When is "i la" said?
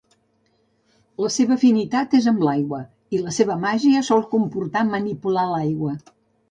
3.17-3.37